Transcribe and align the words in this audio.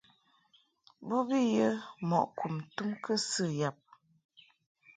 Bo 1.07 1.17
bi 1.27 1.39
yə 1.55 1.67
mɔʼ 2.09 2.25
kum 2.37 2.55
tum 2.75 2.89
kɨsɨ 3.03 3.43
yab. 3.59 3.77